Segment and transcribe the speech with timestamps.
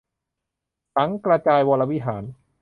[0.95, 2.23] สังข์กระจายวรวิหาร